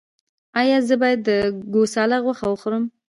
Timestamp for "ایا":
0.59-0.77